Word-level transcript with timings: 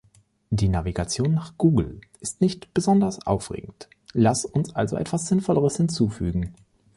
Die 0.49 0.67
Navigation 0.67 1.31
nach 1.35 1.59
Google 1.59 2.01
ist 2.21 2.41
nicht 2.41 2.73
besonders 2.73 3.27
aufregend, 3.27 3.87
lass 4.13 4.45
uns 4.45 4.73
also 4.75 4.95
etwas 4.95 5.27
sinnvolleres 5.27 5.77
hinzufügen. 5.77 6.55